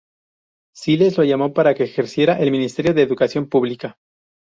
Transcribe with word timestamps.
Siles 0.75 1.15
lo 1.15 1.23
llamó 1.25 1.53
para 1.53 1.75
que 1.75 1.83
ejerciera 1.83 2.39
el 2.39 2.49
Ministerio 2.49 2.95
de 2.95 3.03
Educación 3.03 3.47
Pública. 3.47 3.99